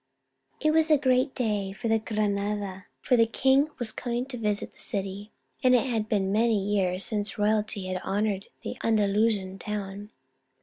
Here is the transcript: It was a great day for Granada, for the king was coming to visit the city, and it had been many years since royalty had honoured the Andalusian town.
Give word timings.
It 0.59 0.71
was 0.71 0.89
a 0.89 0.97
great 0.97 1.35
day 1.35 1.73
for 1.73 1.95
Granada, 1.99 2.87
for 3.01 3.15
the 3.15 3.27
king 3.27 3.69
was 3.77 3.91
coming 3.91 4.25
to 4.25 4.37
visit 4.39 4.73
the 4.73 4.79
city, 4.79 5.31
and 5.63 5.75
it 5.75 5.85
had 5.85 6.09
been 6.09 6.31
many 6.31 6.57
years 6.59 7.05
since 7.05 7.37
royalty 7.37 7.85
had 7.85 8.01
honoured 8.01 8.47
the 8.63 8.77
Andalusian 8.83 9.59
town. 9.59 10.09